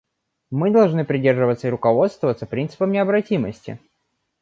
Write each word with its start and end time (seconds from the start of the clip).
Мы 0.49 0.71
должны 0.71 1.05
придерживаться 1.05 1.67
и 1.67 1.69
руководствоваться 1.69 2.47
принципом 2.47 2.91
необратимости. 2.91 3.79